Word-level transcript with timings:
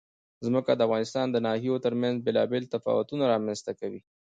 ځمکه 0.45 0.71
د 0.75 0.81
افغانستان 0.87 1.25
د 1.31 1.37
ناحیو 1.45 1.83
ترمنځ 1.85 2.15
بېلابېل 2.25 2.63
تفاوتونه 2.75 3.23
رامنځ 3.33 3.59
ته 3.65 3.71
کوي. 3.79 4.01